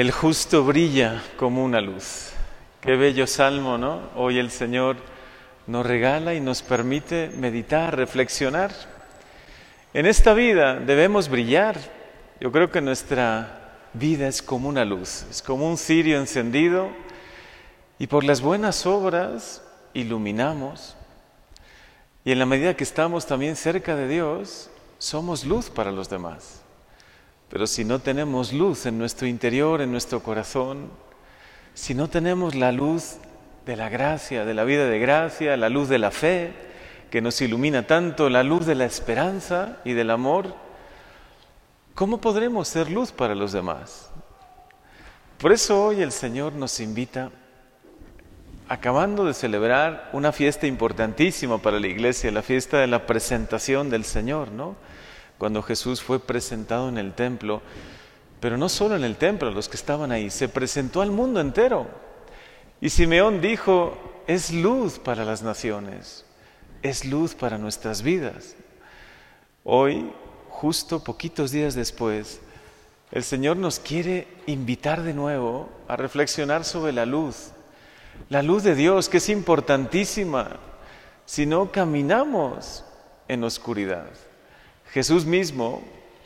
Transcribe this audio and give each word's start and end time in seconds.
El 0.00 0.12
justo 0.12 0.64
brilla 0.64 1.22
como 1.36 1.62
una 1.62 1.82
luz. 1.82 2.30
Qué 2.80 2.96
bello 2.96 3.26
salmo, 3.26 3.76
¿no? 3.76 4.00
Hoy 4.16 4.38
el 4.38 4.50
Señor 4.50 4.96
nos 5.66 5.84
regala 5.84 6.32
y 6.32 6.40
nos 6.40 6.62
permite 6.62 7.30
meditar, 7.36 7.98
reflexionar. 7.98 8.72
En 9.92 10.06
esta 10.06 10.32
vida 10.32 10.76
debemos 10.76 11.28
brillar. 11.28 11.78
Yo 12.40 12.50
creo 12.50 12.70
que 12.70 12.80
nuestra 12.80 13.76
vida 13.92 14.26
es 14.26 14.40
como 14.40 14.70
una 14.70 14.86
luz, 14.86 15.26
es 15.30 15.42
como 15.42 15.68
un 15.68 15.76
cirio 15.76 16.18
encendido 16.18 16.88
y 17.98 18.06
por 18.06 18.24
las 18.24 18.40
buenas 18.40 18.86
obras 18.86 19.62
iluminamos. 19.92 20.96
Y 22.24 22.32
en 22.32 22.38
la 22.38 22.46
medida 22.46 22.74
que 22.74 22.84
estamos 22.84 23.26
también 23.26 23.54
cerca 23.54 23.94
de 23.96 24.08
Dios, 24.08 24.70
somos 24.96 25.44
luz 25.44 25.68
para 25.68 25.92
los 25.92 26.08
demás. 26.08 26.59
Pero 27.50 27.66
si 27.66 27.84
no 27.84 27.98
tenemos 27.98 28.52
luz 28.52 28.86
en 28.86 28.96
nuestro 28.96 29.26
interior, 29.26 29.80
en 29.80 29.90
nuestro 29.90 30.22
corazón, 30.22 30.88
si 31.74 31.94
no 31.94 32.08
tenemos 32.08 32.54
la 32.54 32.70
luz 32.70 33.16
de 33.66 33.76
la 33.76 33.88
gracia, 33.88 34.44
de 34.44 34.54
la 34.54 34.64
vida 34.64 34.86
de 34.86 34.98
gracia, 35.00 35.56
la 35.56 35.68
luz 35.68 35.88
de 35.88 35.98
la 35.98 36.12
fe, 36.12 36.52
que 37.10 37.20
nos 37.20 37.40
ilumina 37.40 37.86
tanto, 37.88 38.30
la 38.30 38.44
luz 38.44 38.66
de 38.66 38.76
la 38.76 38.84
esperanza 38.84 39.78
y 39.84 39.94
del 39.94 40.10
amor, 40.10 40.54
¿cómo 41.94 42.20
podremos 42.20 42.68
ser 42.68 42.88
luz 42.88 43.10
para 43.10 43.34
los 43.34 43.50
demás? 43.50 44.10
Por 45.38 45.52
eso 45.52 45.86
hoy 45.86 46.02
el 46.02 46.12
Señor 46.12 46.52
nos 46.52 46.78
invita, 46.78 47.32
acabando 48.68 49.24
de 49.24 49.34
celebrar 49.34 50.08
una 50.12 50.30
fiesta 50.30 50.68
importantísima 50.68 51.58
para 51.58 51.80
la 51.80 51.88
iglesia, 51.88 52.30
la 52.30 52.42
fiesta 52.42 52.78
de 52.78 52.86
la 52.86 53.06
presentación 53.06 53.90
del 53.90 54.04
Señor, 54.04 54.52
¿no? 54.52 54.76
Cuando 55.40 55.62
Jesús 55.62 56.02
fue 56.02 56.20
presentado 56.20 56.90
en 56.90 56.98
el 56.98 57.14
templo, 57.14 57.62
pero 58.40 58.58
no 58.58 58.68
solo 58.68 58.94
en 58.94 59.04
el 59.04 59.16
templo, 59.16 59.50
los 59.50 59.70
que 59.70 59.78
estaban 59.78 60.12
ahí, 60.12 60.28
se 60.28 60.50
presentó 60.50 61.00
al 61.00 61.12
mundo 61.12 61.40
entero. 61.40 61.86
Y 62.78 62.90
Simeón 62.90 63.40
dijo, 63.40 63.96
es 64.26 64.52
luz 64.52 64.98
para 64.98 65.24
las 65.24 65.42
naciones, 65.42 66.26
es 66.82 67.06
luz 67.06 67.34
para 67.34 67.56
nuestras 67.56 68.02
vidas. 68.02 68.54
Hoy, 69.64 70.12
justo 70.50 71.02
poquitos 71.02 71.52
días 71.52 71.74
después, 71.74 72.42
el 73.10 73.24
Señor 73.24 73.56
nos 73.56 73.80
quiere 73.80 74.28
invitar 74.44 75.02
de 75.02 75.14
nuevo 75.14 75.70
a 75.88 75.96
reflexionar 75.96 76.66
sobre 76.66 76.92
la 76.92 77.06
luz, 77.06 77.52
la 78.28 78.42
luz 78.42 78.62
de 78.62 78.74
Dios, 78.74 79.08
que 79.08 79.16
es 79.16 79.30
importantísima 79.30 80.58
si 81.24 81.46
no 81.46 81.72
caminamos 81.72 82.84
en 83.26 83.42
oscuridad. 83.42 84.10
Jesús 84.92 85.24
mismo 85.24 85.82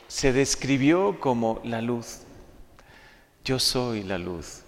se 0.07 0.33
describió 0.33 1.19
como 1.19 1.61
la 1.63 1.81
luz. 1.81 2.21
Yo 3.43 3.59
soy 3.59 4.01
la 4.01 4.17
luz. 4.17 4.63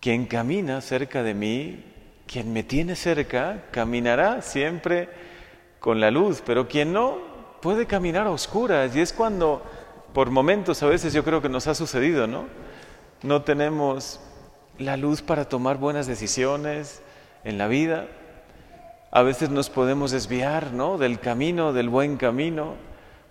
Quien 0.00 0.26
camina 0.26 0.82
cerca 0.82 1.22
de 1.22 1.32
mí, 1.32 1.82
quien 2.26 2.52
me 2.52 2.62
tiene 2.62 2.96
cerca, 2.96 3.64
caminará 3.70 4.42
siempre 4.42 5.08
con 5.80 6.00
la 6.00 6.10
luz, 6.10 6.42
pero 6.44 6.68
quien 6.68 6.92
no 6.92 7.18
puede 7.62 7.86
caminar 7.86 8.26
a 8.26 8.30
oscuras. 8.30 8.94
Y 8.94 9.00
es 9.00 9.14
cuando, 9.14 9.62
por 10.12 10.30
momentos 10.30 10.82
a 10.82 10.86
veces 10.86 11.14
yo 11.14 11.24
creo 11.24 11.40
que 11.40 11.48
nos 11.48 11.66
ha 11.66 11.74
sucedido, 11.74 12.26
¿no? 12.26 12.44
No 13.22 13.40
tenemos 13.40 14.20
la 14.78 14.98
luz 14.98 15.22
para 15.22 15.48
tomar 15.48 15.78
buenas 15.78 16.06
decisiones 16.06 17.00
en 17.42 17.56
la 17.56 17.68
vida 17.68 18.06
a 19.14 19.22
veces 19.22 19.48
nos 19.48 19.70
podemos 19.70 20.10
desviar 20.10 20.72
¿no? 20.72 20.98
del 20.98 21.20
camino, 21.20 21.72
del 21.72 21.88
buen 21.88 22.16
camino, 22.16 22.74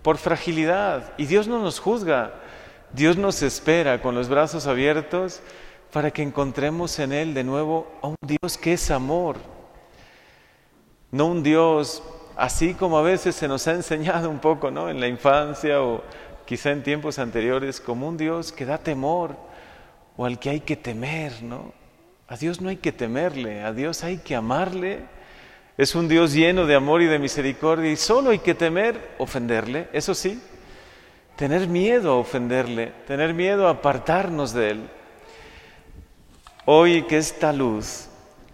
por 0.01 0.17
fragilidad. 0.17 1.11
Y 1.17 1.25
Dios 1.25 1.49
no 1.49 1.59
nos 1.59 1.79
juzga. 1.79 2.35
Dios 2.93 3.17
nos 3.17 3.41
espera 3.41 4.01
con 4.01 4.15
los 4.15 4.29
brazos 4.29 4.65
abiertos 4.65 5.41
para 5.91 6.09
que 6.09 6.21
encontremos 6.21 6.97
en 6.99 7.11
Él 7.11 7.33
de 7.33 7.43
nuevo 7.43 7.91
a 8.01 8.07
un 8.07 8.15
Dios 8.21 8.57
que 8.57 8.71
es 8.71 8.91
amor. 8.91 9.35
No 11.11 11.25
un 11.25 11.43
Dios 11.43 12.01
así 12.37 12.75
como 12.75 12.97
a 12.97 13.01
veces 13.01 13.35
se 13.35 13.49
nos 13.49 13.67
ha 13.67 13.73
enseñado 13.73 14.29
un 14.29 14.39
poco 14.39 14.71
¿no? 14.71 14.89
en 14.89 15.01
la 15.01 15.09
infancia 15.09 15.81
o 15.81 16.01
quizá 16.45 16.71
en 16.71 16.81
tiempos 16.81 17.19
anteriores, 17.19 17.81
como 17.81 18.07
un 18.07 18.15
Dios 18.15 18.53
que 18.53 18.65
da 18.65 18.77
temor 18.77 19.35
o 20.15 20.23
al 20.23 20.39
que 20.39 20.49
hay 20.49 20.61
que 20.61 20.77
temer. 20.77 21.43
¿no? 21.43 21.73
A 22.29 22.37
Dios 22.37 22.61
no 22.61 22.69
hay 22.69 22.77
que 22.77 22.93
temerle, 22.93 23.63
a 23.63 23.73
Dios 23.73 24.05
hay 24.05 24.19
que 24.19 24.33
amarle 24.33 25.11
es 25.77 25.95
un 25.95 26.07
Dios 26.07 26.33
lleno 26.33 26.65
de 26.65 26.75
amor 26.75 27.01
y 27.01 27.05
de 27.05 27.19
misericordia 27.19 27.91
y 27.91 27.95
solo 27.95 28.29
hay 28.29 28.39
que 28.39 28.53
temer 28.53 29.15
ofenderle, 29.17 29.87
eso 29.93 30.13
sí, 30.13 30.39
tener 31.35 31.67
miedo 31.67 32.11
a 32.11 32.17
ofenderle, 32.17 32.93
tener 33.07 33.33
miedo 33.33 33.67
a 33.67 33.71
apartarnos 33.71 34.53
de 34.53 34.69
él. 34.69 34.89
Hoy 36.65 37.03
que 37.03 37.17
esta 37.17 37.51
luz, 37.51 38.07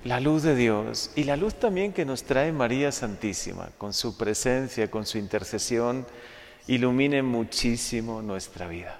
la 0.03 0.19
luz 0.19 0.44
de 0.44 0.56
Dios 0.56 1.12
y 1.16 1.25
la 1.25 1.35
luz 1.35 1.56
también 1.56 1.94
que 1.94 2.06
nos 2.06 2.24
trae 2.24 2.52
María 2.52 2.91
Santísima, 2.91 3.69
con 3.78 3.94
su 3.94 4.18
presencia, 4.18 4.90
con 4.90 5.06
su 5.06 5.18
intercesión, 5.18 6.07
ilumine 6.68 7.22
muchísimo 7.22 8.22
nuestra 8.22 8.68
vida. 8.68 9.00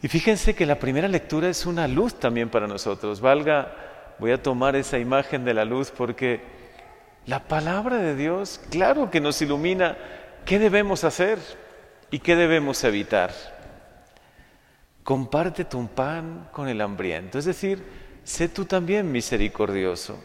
Y 0.00 0.08
fíjense 0.08 0.54
que 0.54 0.66
la 0.66 0.78
primera 0.78 1.08
lectura 1.08 1.48
es 1.48 1.66
una 1.66 1.86
luz 1.88 2.14
también 2.14 2.48
para 2.48 2.66
nosotros. 2.66 3.20
Valga 3.20 3.91
voy 4.18 4.32
a 4.32 4.42
tomar 4.42 4.76
esa 4.76 4.98
imagen 4.98 5.44
de 5.44 5.54
la 5.54 5.64
luz 5.64 5.90
porque 5.90 6.40
la 7.26 7.40
palabra 7.40 7.96
de 7.96 8.16
Dios, 8.16 8.60
claro 8.70 9.10
que 9.10 9.20
nos 9.20 9.40
ilumina 9.42 9.96
qué 10.44 10.58
debemos 10.58 11.04
hacer 11.04 11.38
y 12.10 12.18
qué 12.18 12.36
debemos 12.36 12.82
evitar. 12.84 13.32
Comparte 15.04 15.64
tu 15.64 15.86
pan 15.88 16.48
con 16.52 16.68
el 16.68 16.80
hambriento, 16.80 17.38
es 17.38 17.44
decir, 17.44 17.84
sé 18.24 18.48
tú 18.48 18.64
también 18.64 19.10
misericordioso. 19.10 20.18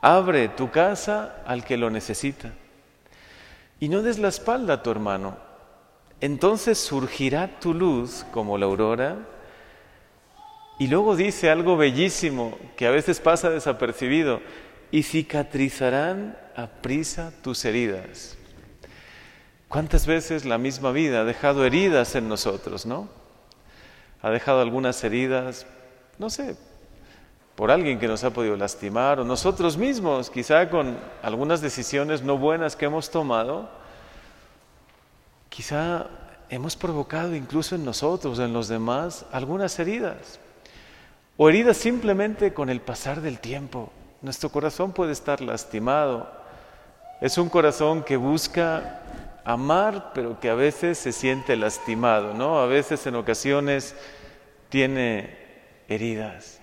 Abre 0.00 0.48
tu 0.48 0.70
casa 0.70 1.42
al 1.46 1.64
que 1.64 1.76
lo 1.76 1.90
necesita. 1.90 2.52
Y 3.80 3.88
no 3.88 4.02
des 4.02 4.18
la 4.18 4.28
espalda 4.28 4.74
a 4.74 4.82
tu 4.82 4.90
hermano. 4.90 5.36
Entonces 6.20 6.78
surgirá 6.78 7.58
tu 7.60 7.74
luz 7.74 8.24
como 8.32 8.58
la 8.58 8.66
aurora 8.66 9.16
y 10.78 10.88
luego 10.88 11.16
dice 11.16 11.50
algo 11.50 11.76
bellísimo 11.76 12.58
que 12.76 12.86
a 12.86 12.90
veces 12.90 13.20
pasa 13.20 13.50
desapercibido, 13.50 14.40
y 14.94 15.02
cicatrizarán 15.02 16.38
a 16.54 16.68
prisa 16.68 17.32
tus 17.42 17.64
heridas. 17.64 18.36
¿Cuántas 19.66 20.06
veces 20.06 20.44
la 20.44 20.56
misma 20.56 20.92
vida 20.92 21.22
ha 21.22 21.24
dejado 21.24 21.64
heridas 21.64 22.14
en 22.14 22.28
nosotros, 22.28 22.86
no? 22.86 23.08
Ha 24.22 24.30
dejado 24.30 24.60
algunas 24.60 25.02
heridas, 25.02 25.66
no 26.16 26.30
sé, 26.30 26.56
por 27.56 27.72
alguien 27.72 27.98
que 27.98 28.06
nos 28.06 28.22
ha 28.22 28.30
podido 28.30 28.56
lastimar 28.56 29.18
o 29.18 29.24
nosotros 29.24 29.76
mismos, 29.76 30.30
quizá 30.30 30.70
con 30.70 30.96
algunas 31.22 31.60
decisiones 31.60 32.22
no 32.22 32.38
buenas 32.38 32.76
que 32.76 32.84
hemos 32.84 33.10
tomado, 33.10 33.68
quizá 35.48 36.06
hemos 36.50 36.76
provocado 36.76 37.34
incluso 37.34 37.74
en 37.74 37.84
nosotros, 37.84 38.38
en 38.38 38.52
los 38.52 38.68
demás, 38.68 39.26
algunas 39.32 39.76
heridas 39.80 40.38
o 41.36 41.48
heridas 41.48 41.76
simplemente 41.76 42.54
con 42.54 42.70
el 42.70 42.80
pasar 42.80 43.20
del 43.20 43.40
tiempo. 43.40 43.90
Nuestro 44.22 44.50
corazón 44.50 44.92
puede 44.92 45.12
estar 45.12 45.40
lastimado. 45.40 46.30
Es 47.20 47.38
un 47.38 47.48
corazón 47.48 48.02
que 48.02 48.16
busca 48.16 49.00
amar, 49.44 50.12
pero 50.14 50.40
que 50.40 50.48
a 50.48 50.54
veces 50.54 50.98
se 50.98 51.12
siente 51.12 51.56
lastimado, 51.56 52.34
¿no? 52.34 52.58
A 52.58 52.66
veces 52.66 53.06
en 53.06 53.16
ocasiones 53.16 53.94
tiene 54.68 55.36
heridas. 55.88 56.60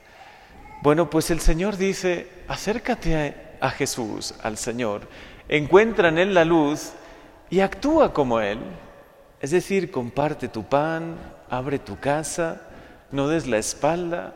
Bueno, 0.81 1.09
pues 1.09 1.29
el 1.29 1.39
Señor 1.39 1.77
dice, 1.77 2.27
acércate 2.47 3.35
a, 3.59 3.69
Jesús, 3.69 4.33
al 4.41 4.57
Señor, 4.57 5.07
encuentra 5.47 6.09
en 6.09 6.17
Él 6.17 6.33
la 6.33 6.43
luz 6.43 6.93
y 7.51 7.59
actúa 7.59 8.13
como 8.13 8.39
Él. 8.39 8.59
Es 9.39 9.51
decir, 9.51 9.91
comparte 9.91 10.47
tu 10.47 10.63
pan, 10.63 11.15
abre 11.49 11.77
tu 11.77 11.99
casa, 11.99 12.61
no 13.11 13.27
des 13.27 13.45
la 13.45 13.57
espalda, 13.57 14.33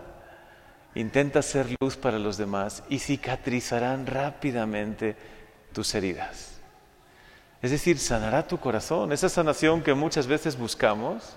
Intenta 0.96 1.42
ser 1.42 1.68
luz 1.82 1.98
para 1.98 2.18
los 2.18 2.38
demás 2.38 2.84
y 2.90 3.00
cicatrizarán 3.00 4.08
rápidamente 4.08 5.16
tus 5.74 5.94
heridas. 5.94 6.60
Es 7.62 7.72
decir, 7.72 8.00
sanará 8.00 8.48
tu 8.48 8.60
corazón, 8.60 9.12
esa 9.12 9.28
sanación 9.28 9.82
que 9.82 9.94
muchas 9.94 10.28
veces 10.28 10.58
buscamos, 10.58 11.36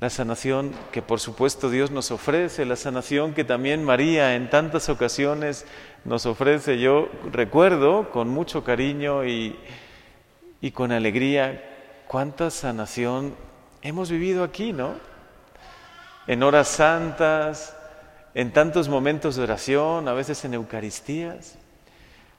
la 0.00 0.08
sanación 0.08 0.72
que 0.90 1.02
por 1.02 1.20
supuesto 1.20 1.68
Dios 1.68 1.90
nos 1.90 2.10
ofrece, 2.10 2.64
la 2.64 2.76
sanación 2.76 3.34
que 3.34 3.44
también 3.44 3.84
María 3.84 4.34
en 4.34 4.48
tantas 4.48 4.88
ocasiones 4.88 5.66
nos 6.04 6.24
ofrece. 6.24 6.80
Yo 6.80 7.10
recuerdo 7.30 8.10
con 8.10 8.28
mucho 8.28 8.64
cariño 8.64 9.26
y, 9.26 9.56
y 10.62 10.70
con 10.70 10.90
alegría 10.90 12.02
cuánta 12.08 12.50
sanación 12.50 13.36
hemos 13.82 14.10
vivido 14.10 14.42
aquí, 14.42 14.72
¿no? 14.72 14.94
En 16.26 16.42
horas 16.42 16.68
santas, 16.68 17.76
en 18.34 18.52
tantos 18.52 18.88
momentos 18.88 19.36
de 19.36 19.42
oración, 19.42 20.08
a 20.08 20.12
veces 20.12 20.44
en 20.44 20.54
Eucaristías. 20.54 21.56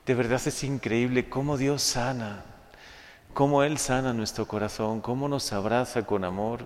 De 0.06 0.16
verdad 0.16 0.42
es 0.46 0.64
increíble 0.64 1.30
cómo 1.30 1.58
Dios 1.58 1.82
sana, 1.82 2.44
cómo 3.34 3.64
Él 3.64 3.78
sana 3.78 4.14
nuestro 4.14 4.48
corazón, 4.48 5.02
cómo 5.02 5.28
nos 5.28 5.54
abraza 5.54 6.06
con 6.06 6.24
amor, 6.24 6.66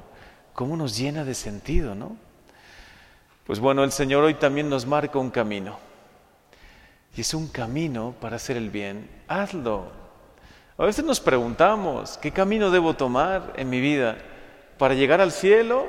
cómo 0.54 0.78
nos 0.78 0.98
llena 0.98 1.24
de 1.26 1.34
sentido, 1.34 1.96
¿no? 1.96 2.18
Pues 3.46 3.60
bueno, 3.60 3.84
el 3.84 3.92
Señor 3.92 4.24
hoy 4.24 4.36
también 4.36 4.70
nos 4.70 4.86
marca 4.86 5.20
un 5.20 5.30
camino. 5.30 5.78
Y 7.16 7.22
es 7.22 7.34
un 7.34 7.48
camino 7.48 8.16
para 8.20 8.38
hacer 8.38 8.58
el 8.58 8.70
bien. 8.70 9.10
Hazlo. 9.28 9.92
A 10.78 10.86
veces 10.86 11.06
nos 11.06 11.20
preguntamos, 11.20 12.18
¿qué 12.18 12.32
camino 12.32 12.72
debo 12.72 12.96
tomar 12.96 13.54
en 13.56 13.70
mi 13.70 13.80
vida 13.80 14.18
para 14.78 14.94
llegar 14.94 15.22
al 15.22 15.32
cielo? 15.32 15.88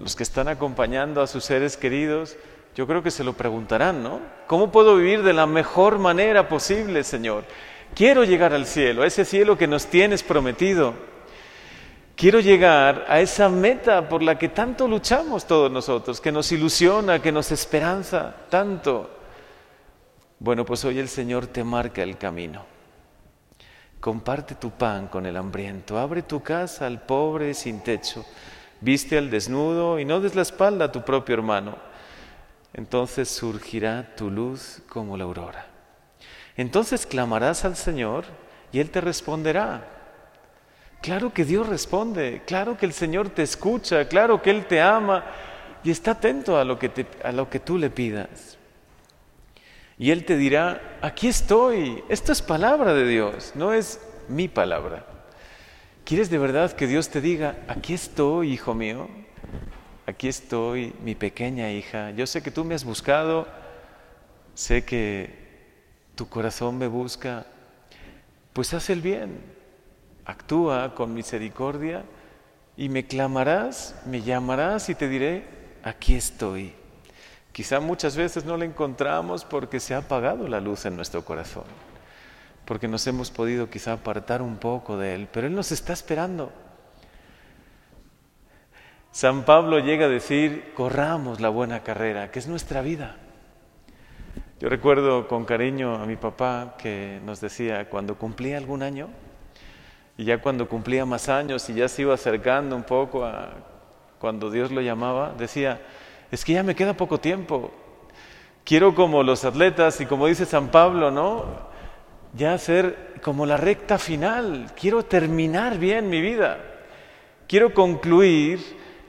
Los 0.00 0.14
que 0.14 0.22
están 0.22 0.48
acompañando 0.48 1.20
a 1.20 1.26
sus 1.26 1.44
seres 1.44 1.76
queridos, 1.76 2.36
yo 2.74 2.86
creo 2.86 3.02
que 3.02 3.10
se 3.10 3.24
lo 3.24 3.32
preguntarán, 3.32 4.02
¿no? 4.02 4.20
¿Cómo 4.46 4.70
puedo 4.70 4.96
vivir 4.96 5.22
de 5.22 5.32
la 5.32 5.46
mejor 5.46 5.98
manera 5.98 6.48
posible, 6.48 7.02
Señor? 7.02 7.44
Quiero 7.94 8.24
llegar 8.24 8.52
al 8.52 8.66
cielo, 8.66 9.02
a 9.02 9.06
ese 9.06 9.24
cielo 9.24 9.58
que 9.58 9.66
nos 9.66 9.86
tienes 9.86 10.22
prometido. 10.22 10.94
Quiero 12.14 12.40
llegar 12.40 13.06
a 13.08 13.20
esa 13.20 13.48
meta 13.48 14.08
por 14.08 14.22
la 14.22 14.38
que 14.38 14.48
tanto 14.48 14.86
luchamos 14.86 15.46
todos 15.46 15.70
nosotros, 15.70 16.20
que 16.20 16.32
nos 16.32 16.50
ilusiona, 16.52 17.20
que 17.20 17.32
nos 17.32 17.50
esperanza 17.50 18.34
tanto. 18.48 19.10
Bueno, 20.38 20.64
pues 20.64 20.84
hoy 20.84 20.98
el 20.98 21.08
Señor 21.08 21.48
te 21.48 21.64
marca 21.64 22.02
el 22.02 22.16
camino. 22.16 22.64
Comparte 24.00 24.54
tu 24.54 24.70
pan 24.70 25.08
con 25.08 25.26
el 25.26 25.36
hambriento, 25.36 25.98
abre 25.98 26.22
tu 26.22 26.40
casa 26.40 26.86
al 26.86 27.02
pobre 27.02 27.54
sin 27.54 27.80
techo, 27.82 28.24
viste 28.80 29.18
al 29.18 29.30
desnudo 29.30 29.98
y 29.98 30.04
no 30.04 30.20
des 30.20 30.34
la 30.34 30.42
espalda 30.42 30.86
a 30.86 30.92
tu 30.92 31.02
propio 31.02 31.34
hermano. 31.34 31.76
Entonces 32.74 33.28
surgirá 33.28 34.14
tu 34.16 34.30
luz 34.30 34.82
como 34.88 35.16
la 35.16 35.24
aurora. 35.24 35.66
Entonces 36.56 37.06
clamarás 37.06 37.64
al 37.64 37.76
Señor 37.76 38.24
y 38.72 38.80
Él 38.80 38.90
te 38.90 39.00
responderá. 39.00 39.88
Claro 41.00 41.32
que 41.32 41.44
Dios 41.44 41.68
responde, 41.68 42.42
claro 42.46 42.76
que 42.76 42.86
el 42.86 42.92
Señor 42.92 43.30
te 43.30 43.42
escucha, 43.42 44.08
claro 44.08 44.42
que 44.42 44.50
Él 44.50 44.66
te 44.66 44.80
ama 44.80 45.24
y 45.84 45.90
está 45.90 46.12
atento 46.12 46.58
a 46.58 46.64
lo 46.64 46.78
que, 46.78 47.06
a 47.22 47.30
lo 47.30 47.48
que 47.48 47.60
tú 47.60 47.78
le 47.78 47.90
pidas. 47.90 48.58
Y 49.96 50.10
Él 50.10 50.24
te 50.24 50.36
dirá, 50.36 50.98
aquí 51.00 51.28
estoy, 51.28 52.02
esto 52.08 52.32
es 52.32 52.42
palabra 52.42 52.94
de 52.94 53.06
Dios, 53.06 53.52
no 53.54 53.72
es 53.72 54.00
mi 54.28 54.48
palabra. 54.48 55.04
¿Quieres 56.08 56.30
de 56.30 56.38
verdad 56.38 56.72
que 56.72 56.86
Dios 56.86 57.10
te 57.10 57.20
diga, 57.20 57.56
aquí 57.68 57.92
estoy, 57.92 58.54
hijo 58.54 58.72
mío? 58.72 59.08
Aquí 60.06 60.26
estoy, 60.26 60.94
mi 61.04 61.14
pequeña 61.14 61.70
hija. 61.70 62.12
Yo 62.12 62.26
sé 62.26 62.42
que 62.42 62.50
tú 62.50 62.64
me 62.64 62.74
has 62.74 62.82
buscado, 62.82 63.46
sé 64.54 64.86
que 64.86 65.34
tu 66.14 66.26
corazón 66.26 66.78
me 66.78 66.86
busca, 66.86 67.44
pues 68.54 68.72
haz 68.72 68.88
el 68.88 69.02
bien, 69.02 69.38
actúa 70.24 70.94
con 70.94 71.12
misericordia 71.12 72.04
y 72.74 72.88
me 72.88 73.06
clamarás, 73.06 73.94
me 74.06 74.22
llamarás 74.22 74.88
y 74.88 74.94
te 74.94 75.10
diré, 75.10 75.44
aquí 75.82 76.14
estoy. 76.14 76.72
Quizá 77.52 77.80
muchas 77.80 78.16
veces 78.16 78.46
no 78.46 78.56
la 78.56 78.64
encontramos 78.64 79.44
porque 79.44 79.78
se 79.78 79.92
ha 79.92 79.98
apagado 79.98 80.48
la 80.48 80.58
luz 80.58 80.86
en 80.86 80.96
nuestro 80.96 81.22
corazón, 81.22 81.64
porque 82.68 82.86
nos 82.86 83.06
hemos 83.06 83.30
podido 83.30 83.70
quizá 83.70 83.94
apartar 83.94 84.42
un 84.42 84.58
poco 84.58 84.98
de 84.98 85.14
Él, 85.14 85.26
pero 85.32 85.46
Él 85.46 85.54
nos 85.54 85.72
está 85.72 85.94
esperando. 85.94 86.52
San 89.10 89.46
Pablo 89.46 89.78
llega 89.78 90.04
a 90.04 90.10
decir, 90.10 90.74
corramos 90.74 91.40
la 91.40 91.48
buena 91.48 91.82
carrera, 91.82 92.30
que 92.30 92.38
es 92.38 92.46
nuestra 92.46 92.82
vida. 92.82 93.16
Yo 94.60 94.68
recuerdo 94.68 95.28
con 95.28 95.46
cariño 95.46 95.94
a 95.94 96.04
mi 96.04 96.16
papá 96.16 96.74
que 96.76 97.22
nos 97.24 97.40
decía, 97.40 97.88
cuando 97.88 98.18
cumplía 98.18 98.58
algún 98.58 98.82
año, 98.82 99.08
y 100.18 100.24
ya 100.24 100.42
cuando 100.42 100.68
cumplía 100.68 101.06
más 101.06 101.30
años 101.30 101.66
y 101.70 101.74
ya 101.74 101.88
se 101.88 102.02
iba 102.02 102.12
acercando 102.12 102.76
un 102.76 102.82
poco 102.82 103.24
a 103.24 103.48
cuando 104.18 104.50
Dios 104.50 104.70
lo 104.70 104.82
llamaba, 104.82 105.32
decía, 105.38 105.80
es 106.30 106.44
que 106.44 106.52
ya 106.52 106.62
me 106.62 106.74
queda 106.74 106.92
poco 106.92 107.18
tiempo. 107.18 107.72
Quiero 108.62 108.94
como 108.94 109.22
los 109.22 109.46
atletas 109.46 110.02
y 110.02 110.04
como 110.04 110.26
dice 110.26 110.44
San 110.44 110.68
Pablo, 110.68 111.10
¿no? 111.10 111.67
Ya 112.38 112.56
ser 112.56 113.18
como 113.22 113.44
la 113.44 113.56
recta 113.56 113.98
final. 113.98 114.70
Quiero 114.80 115.04
terminar 115.04 115.76
bien 115.78 116.08
mi 116.08 116.20
vida. 116.20 116.58
Quiero 117.48 117.74
concluir 117.74 118.60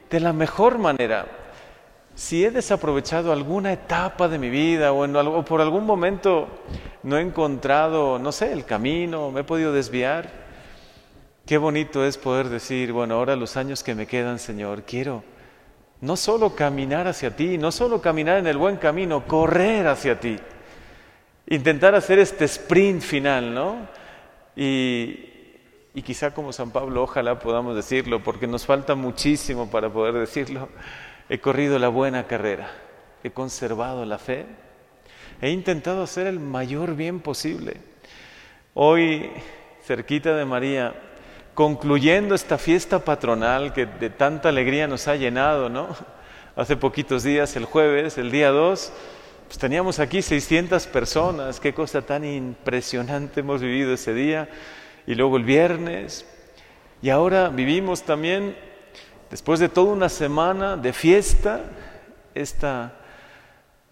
de 0.10 0.20
la 0.20 0.34
mejor 0.34 0.80
manera. 0.80 1.28
Si 2.16 2.44
he 2.44 2.52
desaprovechado 2.52 3.32
alguna 3.32 3.72
etapa 3.72 4.28
de 4.28 4.40
mi 4.40 4.50
vida 4.50 4.92
o, 4.92 5.06
en, 5.06 5.16
o 5.16 5.46
por 5.46 5.62
algún 5.62 5.86
momento 5.86 6.48
no 7.04 7.18
he 7.18 7.22
encontrado, 7.22 8.18
no 8.18 8.32
sé, 8.32 8.52
el 8.52 8.66
camino, 8.66 9.32
me 9.32 9.42
he 9.42 9.44
podido 9.44 9.72
desviar, 9.72 10.50
Qué 11.50 11.58
bonito 11.58 12.06
es 12.06 12.16
poder 12.20 12.48
decir, 12.48 12.92
bueno, 12.92 13.16
ahora 13.16 13.36
los 13.36 13.58
años 13.58 13.82
que 13.82 13.96
me 13.96 14.06
quedan, 14.06 14.38
Señor, 14.38 14.84
quiero 14.84 15.24
no 16.00 16.16
solo 16.16 16.56
caminar 16.56 17.08
hacia 17.08 17.36
ti, 17.36 17.58
no 17.58 17.72
solo 17.72 18.00
caminar 18.02 18.38
en 18.38 18.46
el 18.46 18.56
buen 18.56 18.78
camino, 18.78 19.26
correr 19.26 19.88
hacia 19.88 20.20
ti. 20.20 20.38
Intentar 21.52 21.96
hacer 21.96 22.20
este 22.20 22.46
sprint 22.46 23.02
final, 23.02 23.56
¿no? 23.56 23.88
Y, 24.56 25.26
quizá 26.04 26.32
como 26.32 26.54
San 26.54 26.70
Pablo, 26.70 27.04
ojalá 27.04 27.40
podamos 27.40 27.76
decirlo, 27.76 28.24
porque 28.24 28.46
nos 28.46 28.68
falta 28.68 28.94
muchísimo 28.94 29.70
para 29.70 29.90
poder 29.90 30.14
decirlo. 30.14 30.70
He 31.28 31.40
corrido 31.40 31.80
la 31.80 31.88
buena 31.88 32.28
carrera, 32.28 32.72
he 33.24 33.32
conservado 33.32 34.06
la 34.06 34.20
fe, 34.20 34.46
he 35.42 35.50
intentado 35.50 36.04
hacer 36.04 36.28
el 36.28 36.40
mayor 36.40 36.96
bien 36.96 37.20
posible. 37.20 37.78
Hoy, 38.76 39.32
cerquita 39.84 40.36
de 40.36 40.46
María, 40.46 40.94
concluyendo 41.56 42.36
esta 42.36 42.60
fiesta 42.60 43.00
patronal 43.00 43.74
que 43.74 43.88
de 43.88 44.12
tanta 44.12 44.50
alegría 44.50 44.88
nos 44.88 45.08
ha 45.08 45.16
llenado, 45.16 45.68
¿no? 45.68 45.88
Hace 46.56 46.78
poquitos 46.78 47.24
días, 47.24 47.56
el 47.56 47.66
jueves, 47.66 48.20
el 48.20 48.30
día 48.30 48.52
2, 48.52 48.94
pues 49.50 49.58
teníamos 49.58 49.98
aquí 49.98 50.22
600 50.22 50.86
personas, 50.86 51.60
qué 51.60 51.74
cosa 51.74 52.04
tan 52.04 52.24
impresionante 52.24 53.40
hemos 53.40 53.62
vivido 53.62 53.96
ese 53.96 54.14
día, 54.14 54.48
y 55.08 55.16
luego 55.16 55.38
el 55.38 55.44
viernes, 55.44 56.24
y 57.02 57.10
ahora 57.10 57.50
vivimos 57.50 58.04
también, 58.04 58.56
después 59.32 59.60
de 59.60 59.68
toda 59.68 59.92
una 59.92 60.08
semana 60.08 60.78
de 60.78 60.94
fiesta, 60.94 61.64
esta 62.36 62.94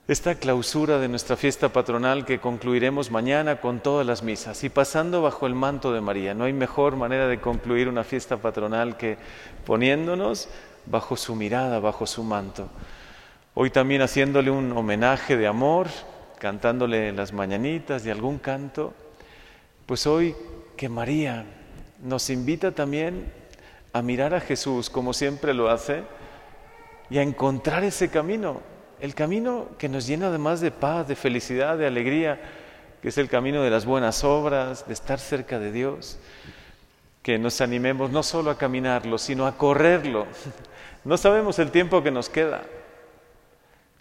esta 0.07 0.35
clausura 0.35 0.99
de 0.99 1.09
nuestra 1.09 1.35
fiesta 1.35 1.69
patronal 1.69 2.23
que 2.23 2.39
concluiremos 2.39 3.11
mañana 3.11 3.59
con 3.59 3.81
todas 3.81 4.07
las 4.07 4.23
misas 4.23 4.63
y 4.63 4.69
pasando 4.69 5.21
bajo 5.21 5.47
el 5.47 5.53
manto 5.53 5.91
de 5.91 5.99
María. 5.99 6.33
No 6.33 6.45
hay 6.45 6.53
mejor 6.53 6.95
manera 6.95 7.27
de 7.27 7.41
concluir 7.41 7.89
una 7.89 8.05
fiesta 8.05 8.37
patronal 8.37 8.95
que 8.95 9.17
poniéndonos 9.65 10.47
bajo 10.85 11.17
su 11.17 11.35
mirada, 11.35 11.79
bajo 11.79 12.07
su 12.07 12.23
manto. 12.23 12.69
Hoy 13.59 13.71
también 13.71 14.03
haciéndole 14.03 14.51
un 14.51 14.71
homenaje 14.77 15.35
de 15.35 15.47
amor, 15.47 15.87
cantándole 16.37 17.11
las 17.11 17.33
mañanitas 17.33 18.03
de 18.03 18.11
algún 18.11 18.37
canto, 18.37 18.93
pues 19.87 20.05
hoy 20.05 20.35
que 20.75 20.89
María 20.89 21.43
nos 22.03 22.29
invita 22.29 22.73
también 22.73 23.33
a 23.93 24.03
mirar 24.03 24.35
a 24.35 24.41
Jesús 24.41 24.91
como 24.91 25.11
siempre 25.11 25.55
lo 25.55 25.71
hace 25.71 26.03
y 27.09 27.17
a 27.17 27.23
encontrar 27.23 27.83
ese 27.83 28.09
camino 28.09 28.61
el 28.99 29.15
camino 29.15 29.69
que 29.79 29.89
nos 29.89 30.05
llena 30.05 30.27
además 30.27 30.61
de 30.61 30.69
paz, 30.69 31.07
de 31.07 31.15
felicidad, 31.15 31.79
de 31.79 31.87
alegría, 31.87 32.39
que 33.01 33.09
es 33.09 33.17
el 33.17 33.27
camino 33.27 33.63
de 33.63 33.71
las 33.71 33.87
buenas 33.87 34.23
obras, 34.23 34.85
de 34.85 34.93
estar 34.93 35.17
cerca 35.17 35.57
de 35.57 35.71
Dios, 35.71 36.19
que 37.23 37.39
nos 37.39 37.59
animemos 37.61 38.11
no 38.11 38.21
solo 38.21 38.51
a 38.51 38.57
caminarlo, 38.59 39.17
sino 39.17 39.47
a 39.47 39.57
correrlo. 39.57 40.27
No 41.03 41.15
sabemos 41.15 41.57
el 41.57 41.71
tiempo 41.71 42.03
que 42.03 42.11
nos 42.11 42.27
queda. 42.27 42.63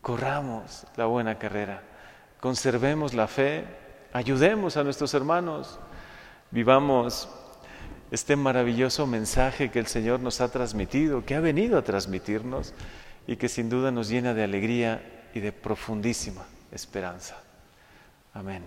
Corramos 0.06 0.86
la 0.94 1.06
buena 1.06 1.36
carrera, 1.36 1.82
conservemos 2.38 3.12
la 3.12 3.26
fe, 3.26 3.64
ayudemos 4.12 4.76
a 4.76 4.84
nuestros 4.84 5.12
hermanos, 5.14 5.80
vivamos 6.52 7.28
este 8.12 8.36
maravilloso 8.36 9.08
mensaje 9.08 9.72
que 9.72 9.80
el 9.80 9.88
Señor 9.88 10.20
nos 10.20 10.40
ha 10.40 10.48
transmitido, 10.52 11.24
que 11.24 11.34
ha 11.34 11.40
venido 11.40 11.76
a 11.76 11.82
transmitirnos 11.82 12.72
y 13.26 13.34
que 13.34 13.48
sin 13.48 13.68
duda 13.68 13.90
nos 13.90 14.08
llena 14.08 14.32
de 14.32 14.44
alegría 14.44 15.28
y 15.34 15.40
de 15.40 15.50
profundísima 15.50 16.46
esperanza. 16.70 17.42
Amén. 18.32 18.62